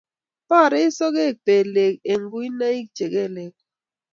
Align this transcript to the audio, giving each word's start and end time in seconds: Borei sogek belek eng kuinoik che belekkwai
Borei 0.49 0.87
sogek 0.97 1.35
belek 1.45 1.95
eng 2.11 2.25
kuinoik 2.31 2.87
che 2.95 3.05
belekkwai 3.13 3.67